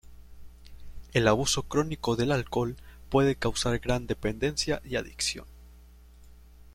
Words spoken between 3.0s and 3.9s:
puede causar